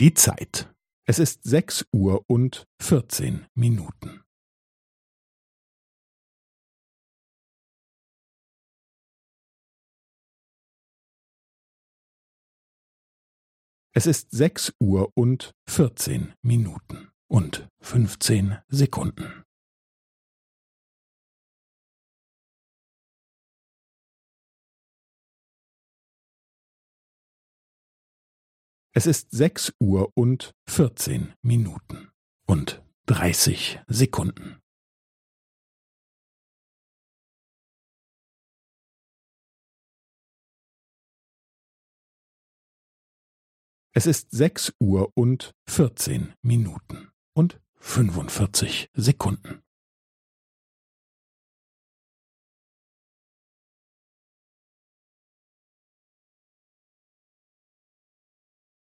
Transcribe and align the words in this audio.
Die 0.00 0.14
Zeit. 0.14 0.72
Es 1.08 1.18
ist 1.18 1.42
sechs 1.42 1.84
Uhr 1.92 2.22
und 2.28 2.68
vierzehn 2.80 3.48
Minuten. 3.56 4.22
Es 13.92 14.06
ist 14.06 14.30
sechs 14.30 14.72
Uhr 14.78 15.10
und 15.16 15.50
vierzehn 15.68 16.32
Minuten 16.42 17.10
und 17.26 17.68
fünfzehn 17.80 18.58
Sekunden. 18.68 19.42
Es 28.98 29.06
ist 29.06 29.30
sechs 29.30 29.72
Uhr 29.78 30.10
und 30.16 30.56
vierzehn 30.68 31.32
Minuten 31.40 32.10
und 32.48 32.82
dreißig 33.06 33.78
Sekunden. 33.86 34.58
Es 43.92 44.06
ist 44.06 44.32
sechs 44.32 44.74
Uhr 44.80 45.12
und 45.14 45.54
vierzehn 45.68 46.34
Minuten 46.42 47.12
und 47.36 47.60
fünfundvierzig 47.76 48.90
Sekunden. 48.94 49.62